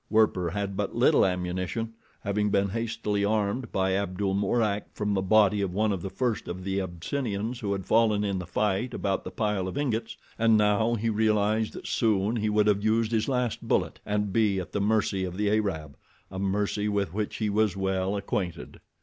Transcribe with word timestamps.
Werper 0.09 0.49
had 0.49 0.75
but 0.75 0.95
little 0.95 1.23
ammunition, 1.23 1.93
having 2.21 2.49
been 2.49 2.69
hastily 2.69 3.23
armed 3.23 3.71
by 3.71 3.93
Abdul 3.95 4.33
Mourak 4.33 4.91
from 4.95 5.13
the 5.13 5.21
body 5.21 5.61
of 5.61 5.75
one 5.75 5.91
of 5.91 6.01
the 6.01 6.09
first 6.09 6.47
of 6.47 6.63
the 6.63 6.81
Abyssinians 6.81 7.59
who 7.59 7.71
had 7.73 7.85
fallen 7.85 8.23
in 8.23 8.39
the 8.39 8.47
fight 8.47 8.95
about 8.95 9.23
the 9.23 9.29
pile 9.29 9.67
of 9.67 9.77
ingots, 9.77 10.17
and 10.39 10.57
now 10.57 10.95
he 10.95 11.11
realized 11.11 11.73
that 11.73 11.85
soon 11.85 12.37
he 12.37 12.49
would 12.49 12.65
have 12.65 12.83
used 12.83 13.11
his 13.11 13.29
last 13.29 13.61
bullet, 13.67 13.99
and 14.03 14.33
be 14.33 14.59
at 14.59 14.71
the 14.71 14.81
mercy 14.81 15.23
of 15.23 15.37
the 15.37 15.51
Arab—a 15.51 16.39
mercy 16.39 16.89
with 16.89 17.13
which 17.13 17.35
he 17.35 17.51
was 17.51 17.77
well 17.77 18.15
acquainted. 18.15 18.79